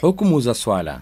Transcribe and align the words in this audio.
Hukumu 0.00 0.40
za 0.40 0.54
swala. 0.54 1.00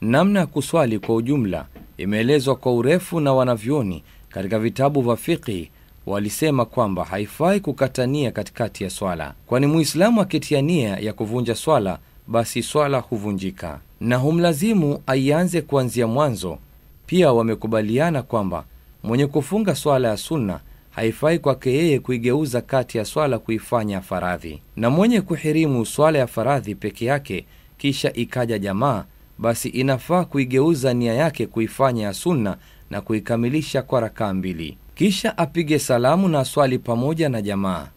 Namna 0.00 0.40
ya 0.40 0.46
kuswali 0.46 0.98
kwa 0.98 1.14
ujumla 1.14 1.66
imeelezwa 1.96 2.56
kwa 2.56 2.72
urefu 2.74 3.20
na 3.20 3.32
wanavyoni 3.32 4.04
katika 4.28 4.58
vitabu 4.58 5.02
vya 5.02 5.16
fiqhi. 5.16 5.70
Walisema 6.06 6.64
kwamba 6.64 7.04
haifai 7.04 7.60
kukatania 7.60 8.32
katikati 8.32 8.84
ya 8.84 8.90
swala, 8.90 9.34
kwani 9.46 9.66
Muislamu 9.66 10.20
akitia 10.20 10.62
nia 10.62 10.96
ya 10.98 11.12
kuvunja 11.12 11.54
swala, 11.54 11.98
basi 12.26 12.62
swala 12.62 12.98
huvunjika 12.98 13.80
na 14.00 14.16
humlazimu 14.16 15.02
aianze 15.06 15.62
kuanzia 15.62 16.06
mwanzo. 16.06 16.58
Pia 17.06 17.32
wamekubaliana 17.32 18.22
kwamba 18.22 18.64
mwenye 19.02 19.26
kufunga 19.26 19.74
swala 19.74 20.08
ya 20.08 20.16
sunna 20.16 20.60
haifai 20.90 21.38
kwake 21.38 21.72
yeye 21.72 21.98
kuigeuza 22.00 22.60
kati 22.60 22.98
ya 22.98 23.04
swala 23.04 23.38
kuifanya 23.38 24.00
faradhi, 24.00 24.62
na 24.76 24.90
mwenye 24.90 25.20
kuhirimu 25.20 25.86
swala 25.86 26.18
ya 26.18 26.26
faradhi 26.26 26.74
peke 26.74 27.04
yake 27.04 27.46
kisha 27.78 28.12
ikaja 28.12 28.58
jamaa, 28.58 29.04
basi 29.38 29.68
inafaa 29.68 30.24
kuigeuza 30.24 30.94
nia 30.94 31.14
yake 31.14 31.46
kuifanya 31.46 32.02
ya 32.02 32.14
sunna 32.14 32.56
na 32.90 33.00
kuikamilisha 33.00 33.82
kwa 33.82 34.00
rakaa 34.00 34.34
mbili, 34.34 34.78
kisha 34.94 35.38
apige 35.38 35.78
salamu 35.78 36.28
na 36.28 36.44
swali 36.44 36.78
pamoja 36.78 37.28
na 37.28 37.42
jamaa. 37.42 37.88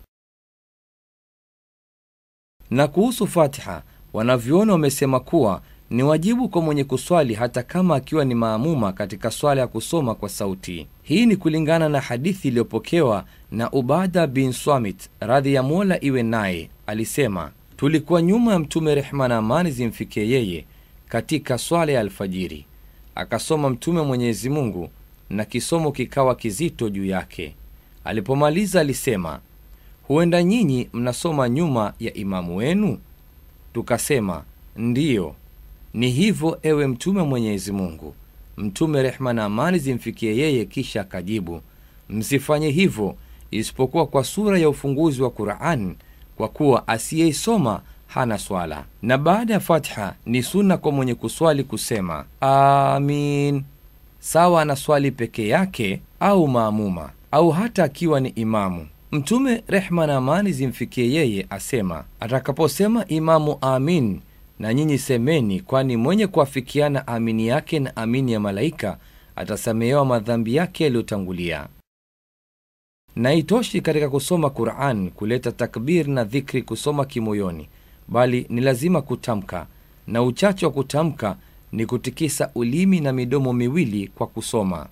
Na 2.69 2.87
kuhusu 2.87 3.27
Fatiha, 3.27 3.83
wanavyuoni 4.13 4.71
wamesema 4.71 5.19
kuwa 5.19 5.61
ni 5.93 6.03
wajibu 6.03 6.49
kwa 6.49 6.61
mwenye 6.61 6.83
kuswali 6.83 7.33
hata 7.33 7.63
kama 7.63 7.95
akiwa 7.95 8.25
ni 8.25 8.35
maamuma 8.35 8.93
katika 8.93 9.31
swala 9.31 9.61
ya 9.61 9.67
kusoma 9.67 10.15
kwa 10.15 10.29
sauti. 10.29 10.87
Hii 11.03 11.25
ni 11.25 11.35
kulingana 11.35 11.89
na 11.89 11.99
hadithi 12.01 12.47
iliyopokewa 12.47 13.25
na 13.51 13.71
Ubada 13.71 14.27
bin 14.27 14.51
Swamit, 14.51 15.09
radhi 15.19 15.53
ya 15.53 15.63
Mola 15.63 16.03
iwe 16.03 16.23
naye, 16.23 16.69
alisema 16.87 17.51
tulikuwa 17.77 18.21
nyuma 18.21 18.51
ya 18.53 18.59
Mtume, 18.59 18.95
rehma 18.95 19.27
na 19.27 19.37
amani 19.37 19.71
zimfikie 19.71 20.29
yeye, 20.29 20.65
katika 21.09 21.57
swala 21.57 21.91
ya 21.91 21.99
alfajiri. 21.99 22.65
Akasoma 23.15 23.69
Mtume 23.69 24.01
Mwenyezi 24.01 24.49
Mungu 24.49 24.89
na 25.29 25.45
kisomo 25.45 25.91
kikawa 25.91 26.35
kizito 26.35 26.89
juu 26.89 27.05
yake. 27.05 27.55
Alipomaliza 28.03 28.81
alisema, 28.81 29.39
huenda 30.07 30.43
nyinyi 30.43 30.89
mnasoma 30.93 31.49
nyuma 31.49 31.93
ya 31.99 32.13
imamu 32.13 32.57
wenu? 32.57 32.97
Tukasema 33.73 34.43
ndiyo. 34.75 35.35
Ni 35.93 36.09
hivyo 36.09 36.59
ewe 36.63 36.87
Mtume 36.87 37.21
Mwenyezi 37.23 37.71
Mungu. 37.71 38.13
Mtume 38.57 39.01
rehma 39.03 39.33
na 39.33 39.43
amani 39.45 39.79
zimfikie 39.79 40.37
yeye, 40.37 40.65
kisha 40.65 41.01
akajibu, 41.01 41.61
msifanye 42.09 42.69
hivyo 42.69 43.15
isipokuwa 43.51 44.07
kwa 44.07 44.23
sura 44.23 44.59
ya 44.59 44.69
ufunguzi 44.69 45.21
wa 45.21 45.29
Quran, 45.29 45.95
kwa 46.37 46.47
kuwa 46.47 46.87
asiyeisoma 46.87 47.81
hana 48.07 48.37
swala. 48.37 48.85
Na 49.01 49.17
baada 49.17 49.53
ya 49.53 49.59
Fatiha 49.59 50.13
ni 50.25 50.43
sunna 50.43 50.77
kwa 50.77 50.91
mwenye 50.91 51.15
kuswali 51.15 51.63
kusema 51.63 52.25
amin, 52.41 53.63
sawa 54.19 54.65
na 54.65 54.75
swali 54.75 55.11
peke 55.11 55.47
yake 55.47 56.01
au 56.19 56.47
maamuma 56.47 57.09
au 57.31 57.49
hata 57.51 57.83
akiwa 57.83 58.19
ni 58.19 58.29
imamu. 58.29 58.87
Mtume 59.11 59.63
rehma 59.67 60.07
na 60.07 60.15
amani 60.17 60.51
zimfikie 60.51 61.11
yeye 61.13 61.45
asema, 61.49 62.03
atakaposema 62.19 63.05
imamu 63.07 63.57
amin 63.61 64.19
na 64.59 64.73
nyinyi 64.73 64.97
semeni, 64.97 65.59
kwani 65.61 65.97
mwenye 65.97 66.27
kuafikiana 66.27 67.07
amini 67.07 67.47
yake 67.47 67.79
na 67.79 67.95
amini 67.95 68.31
ya 68.33 68.39
malaika 68.39 68.97
atasamehewa 69.35 70.05
madhambi 70.05 70.55
yake 70.55 70.83
yaliyotangulia. 70.83 71.67
Na 73.15 73.33
itoshi 73.33 73.81
katika 73.81 74.09
kusoma 74.09 74.49
Quran 74.49 75.11
kuleta 75.11 75.51
takbir 75.51 76.07
na 76.07 76.23
dhikri 76.23 76.63
kusoma 76.63 77.05
kimoyoni, 77.05 77.69
bali 78.07 78.45
ni 78.49 78.61
lazima 78.61 79.01
kutamka, 79.01 79.67
na 80.07 80.23
uchache 80.23 80.65
wa 80.65 80.71
kutamka 80.71 81.37
ni 81.71 81.85
kutikisa 81.85 82.51
ulimi 82.55 82.99
na 82.99 83.13
midomo 83.13 83.53
miwili 83.53 84.07
kwa 84.07 84.27
kusoma. 84.27 84.89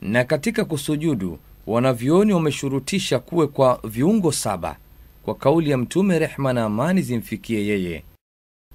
Na 0.00 0.24
katika 0.24 0.64
kusujudu, 0.64 1.38
wanavyuoni 1.66 2.32
wameshurutisha 2.32 3.18
kuwe 3.18 3.46
kwa 3.46 3.80
viungo 3.84 4.32
saba 4.32 4.76
kwa 5.24 5.34
kauli 5.34 5.70
ya 5.70 5.78
Mtume 5.78 6.18
rehma 6.18 6.52
na 6.52 6.64
amani 6.64 7.02
zimfikie 7.02 7.66
yeye, 7.66 8.04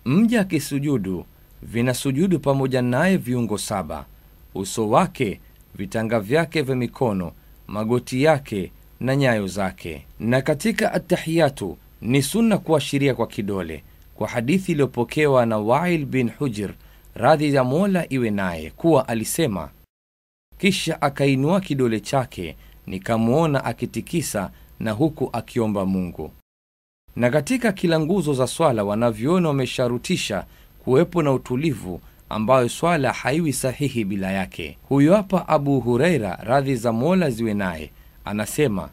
mja 0.05 0.41
akisujudu 0.41 1.25
vinasujudu 1.61 2.39
pamoja 2.39 2.81
naye 2.81 3.17
viungo 3.17 3.57
saba: 3.57 4.05
uso 4.55 4.89
wake, 4.89 5.39
vitanga 5.75 6.19
vyake 6.19 6.61
vya 6.61 6.75
mikono, 6.75 7.31
magoti 7.67 8.23
yake 8.23 8.71
na 8.99 9.15
nyayo 9.15 9.47
zake. 9.47 10.05
Na 10.19 10.41
katika 10.41 10.93
atahiyatu 10.93 11.77
ni 12.01 12.21
sunna 12.21 12.57
kuashiria 12.57 13.15
kwa 13.15 13.27
kidole, 13.27 13.83
kwa 14.15 14.27
hadithi 14.27 14.71
iliyopokewa 14.71 15.45
na 15.45 15.57
Wail 15.57 16.05
bin 16.05 16.29
Hujr, 16.29 16.73
radhi 17.15 17.53
ya 17.53 17.63
Mola 17.63 18.05
iwe 18.13 18.29
naye, 18.31 18.71
kuwa 18.71 19.07
alisema, 19.07 19.69
kisha 20.57 21.01
akainua 21.01 21.61
kidole 21.61 21.99
chake 21.99 22.55
nikamwona 22.87 23.65
akitikisa 23.65 24.51
na 24.79 24.91
huku 24.91 25.29
akiomba 25.33 25.85
Mungu. 25.85 26.31
Na 27.19 27.29
katika 27.29 27.71
kila 27.71 27.99
nguzo 27.99 28.33
za 28.33 28.47
swala 28.47 28.83
wanavyoona 28.83 29.47
wamesharutisha 29.47 30.45
kuwepo 30.83 31.23
na 31.23 31.31
utulivu, 31.33 32.01
ambayo 32.29 32.69
swala 32.69 33.11
haiwi 33.13 33.53
sahihi 33.53 34.05
bila 34.05 34.31
yake. 34.31 34.77
Huyo 34.89 35.15
hapa 35.15 35.47
Abu 35.47 35.79
Hureira, 35.79 36.39
radhi 36.43 36.75
za 36.75 36.91
Mola 36.93 37.29
ziwe 37.29 37.53
naye, 37.53 37.91
anasema 38.25 38.89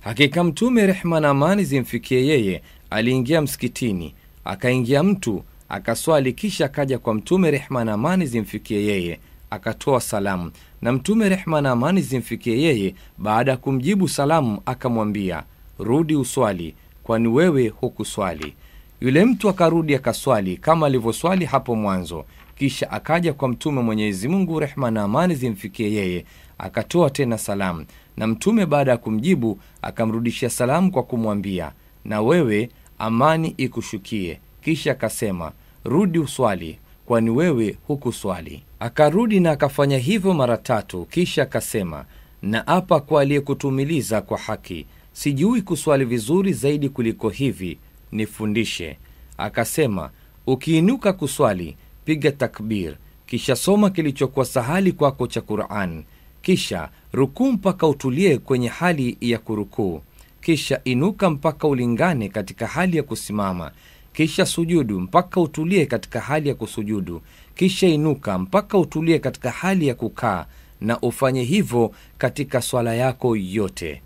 hakika 0.00 0.44
Mtume 0.44 0.86
rehma 0.86 1.20
na 1.20 1.28
amani 1.28 1.64
zimfikie 1.64 2.26
yeye. 2.26 2.62
Aliingia 2.90 3.42
msikitini, 3.42 4.14
akaingia 4.44 5.02
mtu 5.02 5.42
akaswali, 5.68 6.32
kisha 6.32 6.64
akaja 6.66 6.98
kwa 6.98 7.14
Mtume 7.14 7.50
rehma 7.50 7.84
na 7.84 7.92
amani 7.92 8.26
zimfikie 8.26 8.84
yeye 8.86 9.20
akatoa 9.50 10.00
salamu, 10.00 10.50
na 10.82 10.92
Mtume 10.92 11.28
rehma 11.28 11.60
na 11.60 11.70
amani 11.70 12.00
zimfikie 12.00 12.62
yeye, 12.62 12.94
baada 13.18 13.50
ya 13.50 13.56
kumjibu 13.56 14.08
salamu 14.08 14.62
akamwambia, 14.66 15.42
rudi 15.78 16.16
uswali, 16.16 16.74
kwani 17.02 17.28
wewe 17.28 17.68
hukuswali. 17.68 18.54
Yule 19.00 19.24
mtu 19.24 19.48
akarudi 19.48 19.94
akaswali 19.94 20.56
kama 20.56 20.86
alivyoswali 20.86 21.44
hapo 21.44 21.74
mwanzo. 21.76 22.24
Kisha 22.58 22.90
akaja 22.90 23.32
kwa 23.32 23.48
Mtume 23.48 23.82
Mwenyezi 23.82 24.28
Mungu, 24.28 24.60
rehma 24.60 24.90
na 24.90 25.02
amani 25.02 25.34
zimfikie 25.34 25.92
yeye, 25.92 26.24
akatoa 26.58 27.10
tena 27.10 27.38
salamu, 27.38 27.84
na 28.16 28.26
Mtume 28.26 28.66
baada 28.66 28.90
ya 28.90 28.96
kumjibu 28.96 29.58
akamrudishia 29.82 30.50
salamu 30.50 30.90
kwa 30.90 31.02
kumwambia, 31.02 31.72
na 32.04 32.20
wewe 32.22 32.70
amani 32.98 33.54
ikushukie. 33.56 34.40
Kisha 34.60 34.92
akasema, 34.92 35.52
rudi 35.84 36.18
uswali, 36.18 36.78
kwani 37.06 37.30
wewe 37.30 37.76
hukuswali. 37.86 38.62
Akarudi 38.80 39.40
na 39.40 39.50
akafanya 39.50 39.98
hivyo 39.98 40.34
mara 40.34 40.56
tatu. 40.56 41.04
Kisha 41.10 41.42
akasema, 41.42 42.04
na 42.42 42.66
apa 42.66 43.00
kwa 43.00 43.22
aliyekutumiliza 43.22 44.20
kwa 44.20 44.38
haki, 44.38 44.86
sijui 45.12 45.62
kuswali 45.62 46.04
vizuri 46.04 46.52
zaidi 46.52 46.88
kuliko 46.88 47.28
hivi, 47.28 47.78
nifundishe. 48.12 48.98
Akasema, 49.38 50.10
ukiinuka 50.46 51.12
kuswali 51.12 51.76
piga 52.04 52.30
takbir, 52.32 52.96
kisha 53.26 53.56
soma 53.56 53.90
kilichokuwa 53.90 54.44
sahali 54.44 54.92
kwako 54.92 55.26
cha 55.26 55.40
Quran, 55.40 56.04
kisha 56.42 56.88
rukuu 57.12 57.52
mpaka 57.52 57.86
utulie 57.86 58.38
kwenye 58.38 58.68
hali 58.68 59.16
ya 59.20 59.38
kurukuu, 59.38 60.02
kisha 60.40 60.80
inuka 60.84 61.30
mpaka 61.30 61.68
ulingane 61.68 62.28
katika 62.28 62.66
hali 62.66 62.96
ya 62.96 63.02
kusimama 63.02 63.70
kisha 64.12 64.46
sujudu 64.46 65.00
mpaka 65.00 65.40
utulie 65.40 65.86
katika 65.86 66.20
hali 66.20 66.48
ya 66.48 66.54
kusujudu, 66.54 67.22
kisha 67.54 67.86
inuka 67.86 68.38
mpaka 68.38 68.78
utulie 68.78 69.18
katika 69.18 69.50
hali 69.50 69.86
ya 69.86 69.94
kukaa, 69.94 70.46
na 70.80 71.00
ufanye 71.00 71.42
hivyo 71.42 71.92
katika 72.18 72.62
swala 72.62 72.94
yako 72.94 73.36
yote. 73.36 74.02